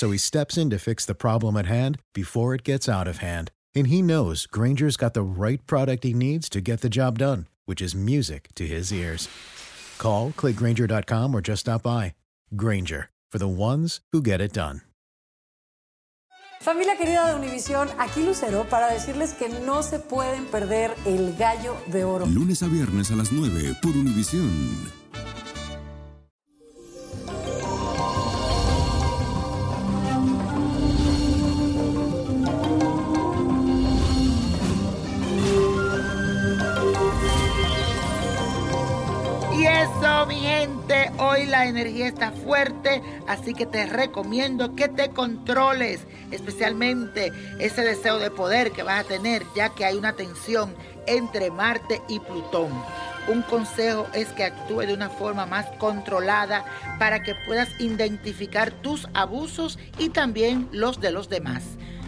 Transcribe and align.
So 0.00 0.10
he 0.10 0.16
steps 0.16 0.56
in 0.56 0.70
to 0.70 0.78
fix 0.78 1.04
the 1.04 1.14
problem 1.14 1.58
at 1.58 1.66
hand 1.66 1.98
before 2.14 2.54
it 2.54 2.64
gets 2.64 2.88
out 2.88 3.06
of 3.06 3.18
hand. 3.18 3.50
And 3.74 3.88
he 3.88 4.00
knows 4.00 4.46
Granger's 4.46 4.96
got 4.96 5.12
the 5.12 5.22
right 5.22 5.60
product 5.66 6.04
he 6.04 6.14
needs 6.14 6.48
to 6.56 6.62
get 6.62 6.80
the 6.80 6.88
job 6.88 7.18
done, 7.18 7.48
which 7.66 7.82
is 7.82 7.94
music 7.94 8.48
to 8.54 8.66
his 8.66 8.90
ears. 8.94 9.28
Call, 9.98 10.30
clickgranger.com, 10.30 11.34
or 11.34 11.42
just 11.42 11.60
stop 11.60 11.82
by. 11.82 12.14
Granger, 12.56 13.10
for 13.30 13.36
the 13.36 13.46
ones 13.46 14.00
who 14.10 14.22
get 14.22 14.40
it 14.40 14.54
done. 14.54 14.80
Familia 16.62 16.96
querida 16.96 17.28
de 17.28 17.34
Univisión, 17.34 17.90
aquí 17.98 18.24
Lucero 18.24 18.64
para 18.70 18.90
decirles 18.90 19.34
que 19.34 19.50
no 19.50 19.82
se 19.82 19.98
pueden 19.98 20.46
perder 20.46 20.94
el 21.04 21.36
gallo 21.36 21.76
de 21.88 22.04
oro. 22.04 22.24
Lunes 22.24 22.62
a 22.62 22.68
viernes 22.68 23.10
a 23.10 23.16
las 23.16 23.32
9 23.32 23.76
por 23.82 23.94
Univisión. 23.94 24.99
Eso, 39.80 40.26
mi 40.26 40.40
gente, 40.40 41.10
hoy 41.18 41.46
la 41.46 41.66
energía 41.66 42.06
está 42.06 42.32
fuerte, 42.32 43.02
así 43.26 43.54
que 43.54 43.64
te 43.64 43.86
recomiendo 43.86 44.74
que 44.74 44.88
te 44.88 45.10
controles, 45.10 46.00
especialmente 46.30 47.32
ese 47.58 47.82
deseo 47.82 48.18
de 48.18 48.30
poder 48.30 48.72
que 48.72 48.82
vas 48.82 49.04
a 49.04 49.08
tener, 49.08 49.42
ya 49.56 49.70
que 49.70 49.86
hay 49.86 49.96
una 49.96 50.12
tensión 50.12 50.74
entre 51.06 51.50
Marte 51.50 52.02
y 52.08 52.20
Plutón. 52.20 52.70
Un 53.28 53.42
consejo 53.42 54.06
es 54.12 54.28
que 54.28 54.44
actúe 54.44 54.80
de 54.80 54.94
una 54.94 55.08
forma 55.08 55.46
más 55.46 55.66
controlada 55.78 56.64
para 56.98 57.22
que 57.22 57.34
puedas 57.46 57.68
identificar 57.78 58.72
tus 58.72 59.08
abusos 59.14 59.78
y 59.98 60.10
también 60.10 60.68
los 60.72 61.00
de 61.00 61.12
los 61.12 61.30
demás. 61.30 61.62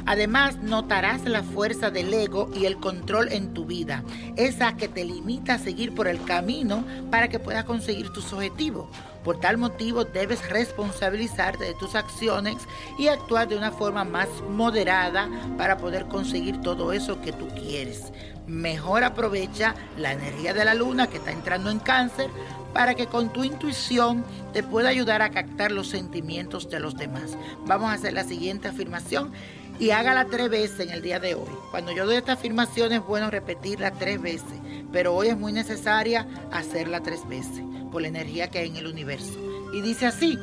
Además, 0.07 0.59
notarás 0.59 1.25
la 1.25 1.43
fuerza 1.43 1.91
del 1.91 2.13
ego 2.13 2.51
y 2.55 2.67
el 2.67 2.79
control 2.79 3.33
en 3.33 3.55
tu 3.55 3.65
vida, 3.65 4.03
esa 4.37 4.77
que 4.77 4.89
te 4.89 5.05
limita 5.05 5.55
a 5.55 5.59
seguir 5.59 5.95
por 5.95 6.09
el 6.09 6.23
camino 6.25 6.85
para 7.11 7.29
que 7.29 7.39
puedas 7.39 7.65
conseguir 7.65 8.11
tus 8.11 8.33
objetivos. 8.33 8.89
Por 9.23 9.39
tal 9.39 9.57
motivo, 9.57 10.05
debes 10.05 10.49
responsabilizarte 10.49 11.65
de 11.65 11.75
tus 11.75 11.95
acciones 11.95 12.57
y 12.99 13.07
actuar 13.07 13.49
de 13.49 13.57
una 13.57 13.71
forma 13.71 14.05
más 14.05 14.29
moderada 14.51 15.29
para 15.57 15.77
poder 15.77 16.07
conseguir 16.07 16.61
todo 16.61 16.93
eso 16.93 17.21
que 17.21 17.33
tú 17.33 17.47
quieres. 17.49 18.13
Mejor 18.49 19.05
aprovecha 19.05 19.77
la 19.97 20.13
energía 20.13 20.53
de 20.53 20.65
la 20.65 20.75
luna 20.75 21.07
que 21.07 21.19
está 21.19 21.31
entrando 21.31 21.71
en 21.71 21.79
cáncer 21.79 22.29
para 22.73 22.95
que 22.95 23.07
con 23.07 23.33
tu 23.33 23.45
intuición 23.45 24.25
te 24.53 24.63
pueda 24.63 24.89
ayudar 24.89 25.23
a 25.23 25.31
captar 25.31 25.71
los 25.71 25.89
sentimientos 25.89 26.69
de 26.69 26.81
los 26.81 26.97
demás. 26.97 27.37
Vamos 27.67 27.91
a 27.91 27.95
hacer 27.95 28.13
la 28.15 28.25
siguiente 28.25 28.69
afirmación 28.69 29.33
y 29.79 29.91
hágala 29.91 30.27
tres 30.27 30.49
veces 30.49 30.81
en 30.81 30.91
el 30.91 31.03
día 31.03 31.21
de 31.21 31.35
hoy. 31.35 31.51
Cuando 31.71 31.93
yo 31.93 32.07
doy 32.07 32.17
esta 32.17 32.33
afirmación 32.33 32.93
es 32.93 33.05
bueno 33.05 33.31
repetirla 33.31 33.93
tres 33.93 34.21
veces, 34.21 34.61
pero 34.93 35.15
hoy 35.15 35.29
es 35.29 35.37
muy 35.37 35.53
necesaria 35.53 36.27
hacerla 36.51 37.01
tres 37.01 37.27
veces 37.29 37.63
por 37.91 38.03
la 38.03 38.09
energía 38.09 38.49
que 38.49 38.61
hay 38.61 38.69
en 38.69 38.77
el 38.77 38.87
universo. 38.87 39.39
Y 39.75 39.81
dice 39.81 40.07
así, 40.07 40.39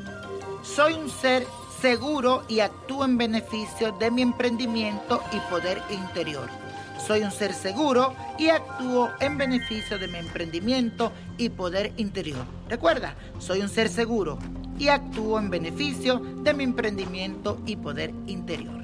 soy 0.64 0.94
un 0.94 1.10
ser 1.10 1.46
seguro 1.82 2.44
y 2.48 2.60
actúo 2.60 3.06
en 3.06 3.18
beneficio 3.18 3.92
de 3.94 4.12
mi 4.12 4.22
emprendimiento 4.22 5.24
y 5.32 5.40
poder 5.50 5.82
interior. 5.90 6.50
Soy 7.06 7.22
un 7.22 7.32
ser 7.32 7.54
seguro 7.54 8.14
y 8.38 8.50
actúo 8.50 9.10
en 9.20 9.38
beneficio 9.38 9.98
de 9.98 10.08
mi 10.08 10.18
emprendimiento 10.18 11.12
y 11.38 11.50
poder 11.50 11.94
interior. 11.98 12.46
Recuerda, 12.68 13.16
soy 13.40 13.62
un 13.62 13.70
ser 13.70 13.90
seguro 13.90 14.38
y 14.78 14.90
actúo 14.90 15.40
en 15.40 15.50
beneficio 15.50 16.20
de 16.20 16.54
mi 16.54 16.66
emprendimiento 16.66 17.60
y 17.66 17.78
poder 17.78 18.14
interior. 18.28 18.79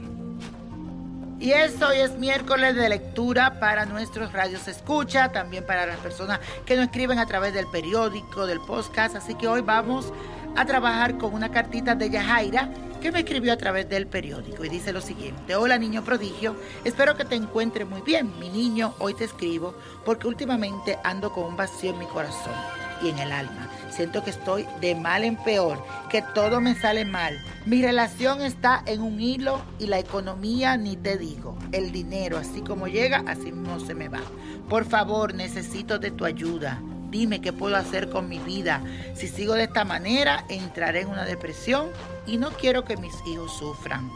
Y 1.39 1.51
eso 1.51 1.89
hoy 1.89 1.97
es 1.97 2.17
miércoles 2.17 2.75
de 2.75 2.87
lectura 2.87 3.59
para 3.59 3.85
nuestros 3.85 4.31
radios 4.31 4.67
escucha, 4.69 5.31
también 5.33 5.65
para 5.65 5.85
las 5.85 5.97
personas 5.97 6.39
que 6.65 6.75
nos 6.75 6.85
escriben 6.85 7.19
a 7.19 7.25
través 7.25 7.53
del 7.53 7.67
periódico, 7.67 8.47
del 8.47 8.61
podcast. 8.61 9.15
Así 9.17 9.35
que 9.35 9.47
hoy 9.47 9.61
vamos 9.61 10.13
a 10.55 10.65
trabajar 10.65 11.17
con 11.17 11.33
una 11.33 11.51
cartita 11.51 11.93
de 11.93 12.09
Yajaira 12.09 12.69
que 13.01 13.11
me 13.11 13.19
escribió 13.19 13.51
a 13.51 13.57
través 13.57 13.89
del 13.89 14.07
periódico 14.07 14.63
y 14.63 14.69
dice 14.69 14.93
lo 14.93 15.01
siguiente. 15.01 15.57
Hola 15.57 15.77
niño 15.77 16.03
prodigio, 16.03 16.55
espero 16.85 17.17
que 17.17 17.25
te 17.25 17.35
encuentres 17.35 17.87
muy 17.87 18.01
bien. 18.01 18.31
Mi 18.39 18.49
niño, 18.49 18.95
hoy 18.99 19.13
te 19.13 19.25
escribo 19.25 19.75
porque 20.05 20.27
últimamente 20.27 20.97
ando 21.03 21.33
con 21.33 21.43
un 21.43 21.57
vacío 21.57 21.91
en 21.91 21.99
mi 21.99 22.05
corazón 22.05 22.84
y 23.01 23.09
en 23.09 23.19
el 23.19 23.31
alma. 23.31 23.69
Siento 23.89 24.23
que 24.23 24.29
estoy 24.29 24.67
de 24.81 24.95
mal 24.95 25.23
en 25.23 25.37
peor, 25.37 25.83
que 26.09 26.21
todo 26.33 26.59
me 26.59 26.75
sale 26.75 27.05
mal. 27.05 27.39
Mi 27.65 27.81
relación 27.81 28.41
está 28.41 28.83
en 28.85 29.01
un 29.01 29.21
hilo 29.21 29.61
y 29.79 29.87
la 29.87 29.99
economía 29.99 30.75
ni 30.77 30.97
te 30.97 31.17
digo. 31.17 31.57
El 31.71 31.91
dinero, 31.91 32.37
así 32.37 32.61
como 32.61 32.87
llega, 32.87 33.23
así 33.27 33.51
mismo 33.51 33.79
se 33.79 33.95
me 33.95 34.09
va. 34.09 34.21
Por 34.69 34.85
favor, 34.85 35.33
necesito 35.33 35.99
de 35.99 36.11
tu 36.11 36.25
ayuda. 36.25 36.81
Dime 37.09 37.39
qué 37.39 37.53
puedo 37.53 37.77
hacer 37.77 38.09
con 38.09 38.27
mi 38.27 38.39
vida. 38.39 38.81
Si 39.13 39.27
sigo 39.27 39.53
de 39.53 39.63
esta 39.63 39.85
manera, 39.85 40.43
entraré 40.49 41.01
en 41.01 41.09
una 41.09 41.23
depresión 41.23 41.87
y 42.27 42.37
no 42.37 42.51
quiero 42.51 42.83
que 42.83 42.97
mis 42.97 43.13
hijos 43.25 43.55
sufran. 43.57 44.09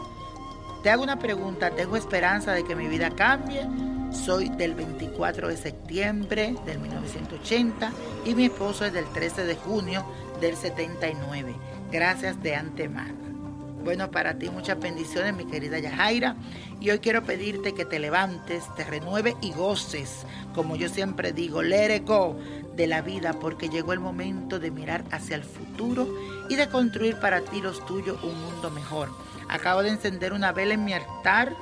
Te 0.83 0.89
hago 0.89 1.03
una 1.03 1.19
pregunta, 1.19 1.71
¿tengo 1.71 1.95
esperanza 1.95 2.51
de 2.53 2.63
que 2.63 2.75
mi 2.75 2.87
vida 2.87 3.09
cambie? 3.11 3.65
Soy 4.11 4.49
del 4.49 4.73
24 4.73 5.47
de 5.47 5.57
septiembre 5.57 6.55
del 6.65 6.79
1980 6.79 7.91
y 8.25 8.33
mi 8.33 8.45
esposo 8.45 8.85
es 8.85 8.93
del 8.93 9.05
13 9.05 9.45
de 9.45 9.55
junio 9.55 10.03
del 10.41 10.55
79. 10.55 11.53
Gracias 11.91 12.41
de 12.41 12.55
antemano. 12.55 13.29
Bueno, 13.83 14.09
para 14.11 14.37
ti 14.37 14.49
muchas 14.49 14.79
bendiciones, 14.79 15.35
mi 15.35 15.45
querida 15.45 15.79
Yajaira. 15.79 16.35
Y 16.81 16.89
hoy 16.89 16.99
quiero 16.99 17.23
pedirte 17.23 17.73
que 17.73 17.85
te 17.85 17.99
levantes, 17.99 18.63
te 18.75 18.83
renueve 18.83 19.35
y 19.41 19.51
goces, 19.51 20.25
como 20.53 20.75
yo 20.75 20.89
siempre 20.89 21.31
digo, 21.31 21.61
let 21.61 22.03
go 22.05 22.37
de 22.75 22.87
la 22.87 23.01
vida, 23.01 23.33
porque 23.33 23.69
llegó 23.69 23.93
el 23.93 23.99
momento 23.99 24.59
de 24.59 24.71
mirar 24.71 25.03
hacia 25.11 25.35
el 25.35 25.43
futuro 25.43 26.07
y 26.49 26.55
de 26.55 26.67
construir 26.67 27.17
para 27.17 27.41
ti 27.41 27.61
los 27.61 27.85
tuyos 27.85 28.21
un 28.23 28.41
mundo 28.41 28.71
mejor. 28.71 29.09
Acabo 29.49 29.81
de 29.81 29.89
encender 29.89 30.33
una 30.33 30.51
vela 30.51 30.73
en 30.73 30.85
mi 30.85 30.93
altar 30.93 31.55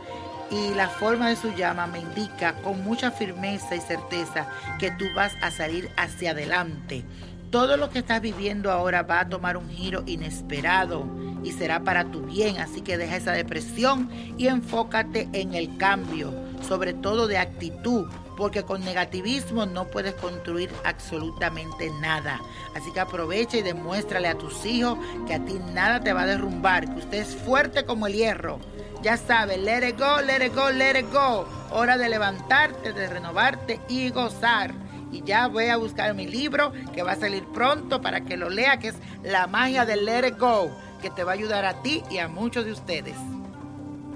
y 0.50 0.74
la 0.74 0.90
forma 0.90 1.30
de 1.30 1.36
su 1.36 1.54
llama 1.54 1.88
me 1.88 2.00
indica 2.00 2.54
con 2.62 2.84
mucha 2.84 3.12
firmeza 3.12 3.76
y 3.76 3.82
certeza 3.82 4.48
que 4.80 4.92
tú 4.92 5.06
vas 5.16 5.34
a 5.42 5.52
salir 5.52 5.90
hacia 5.98 6.32
adelante. 6.32 7.04
Todo 7.52 7.78
lo 7.78 7.90
que 7.90 8.00
estás 8.00 8.22
viviendo 8.22 8.72
ahora 8.72 9.04
va 9.04 9.22
a 9.22 9.30
tomar 9.30 9.58
un 9.58 9.70
giro 9.70 10.04
inesperado 10.06 11.06
y 11.44 11.52
será 11.52 11.82
para 11.82 12.12
tu 12.12 12.22
bien, 12.22 12.60
así 12.60 12.82
que 12.82 12.98
deja 12.98 13.16
esa 13.16 13.32
depresión 13.32 14.10
y 14.38 14.48
enfócate 14.48 15.30
en 15.32 15.54
el 15.54 15.78
cambio, 15.78 16.34
sobre 16.62 16.94
todo 16.94 17.28
de 17.28 17.38
actitud, 17.38 18.06
porque 18.36 18.64
con 18.64 18.84
negativismo 18.84 19.66
no 19.66 19.88
puedes 19.88 20.14
construir 20.16 20.70
absolutamente 20.84 21.90
nada. 22.02 22.42
Así 22.76 22.92
que 22.92 23.00
aprovecha 23.00 23.58
y 23.58 23.62
demuéstrale 23.64 24.28
a 24.28 24.38
tus 24.38 24.66
hijos 24.66 24.98
que 25.26 25.36
a 25.36 25.44
ti 25.44 25.56
nada 25.74 26.02
te 26.02 26.14
va 26.14 26.24
a 26.24 26.28
derrumbar, 26.28 26.94
que 26.94 27.00
usted 27.00 27.20
es 27.20 27.36
fuerte 27.36 27.86
como 27.86 28.08
el 28.08 28.14
hierro. 28.14 28.60
Ya 29.07 29.15
sabes, 29.15 29.57
let 29.59 29.88
it 29.88 29.98
go, 29.98 30.19
let 30.21 30.45
it 30.45 30.54
go, 30.54 30.69
let 30.69 31.00
it 31.00 31.09
go. 31.13 31.48
Hora 31.71 31.98
de 31.98 32.09
levantarte, 32.09 32.92
de 32.92 33.07
renovarte 33.07 33.80
y 33.88 34.09
gozar. 34.09 34.74
Y 35.13 35.24
ya 35.24 35.48
voy 35.48 35.68
a 35.68 35.77
buscar 35.77 36.13
mi 36.13 36.27
libro 36.27 36.74
que 36.94 37.04
va 37.04 37.13
a 37.13 37.15
salir 37.15 37.45
pronto 37.54 38.01
para 38.01 38.19
que 38.25 38.36
lo 38.36 38.50
lea, 38.50 38.80
que 38.80 38.89
es 38.89 38.95
La 39.24 39.48
magia 39.48 39.86
del 39.86 40.04
let 40.04 40.27
it 40.27 40.38
go, 40.38 40.77
que 41.01 41.09
te 41.09 41.24
va 41.24 41.31
a 41.31 41.36
ayudar 41.36 41.63
a 41.63 41.81
ti 41.81 42.04
y 42.12 42.18
a 42.18 42.27
muchos 42.27 42.65
de 42.65 42.74
ustedes. 42.74 43.15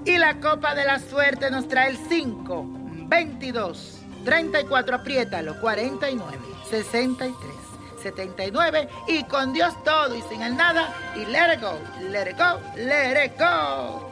Y 0.04 0.18
la 0.18 0.38
copa 0.40 0.74
de 0.74 0.84
la 0.84 0.98
suerte 0.98 1.50
nos 1.50 1.68
trae 1.68 1.88
el 1.88 1.96
5, 1.96 2.66
22, 3.06 3.98
34, 4.26 4.96
apriétalo, 4.96 5.58
49, 5.58 6.36
63, 6.68 7.32
79 8.02 8.88
y 9.08 9.24
con 9.24 9.54
Dios 9.54 9.72
todo 9.84 10.14
y 10.14 10.20
sin 10.28 10.42
el 10.42 10.54
nada 10.54 10.94
y 11.16 11.24
let 11.24 11.54
it 11.54 11.62
go, 11.62 11.78
let 12.10 12.28
it 12.28 12.36
go, 12.36 12.60
let 12.76 13.24
it 13.24 13.38
go. 13.38 14.11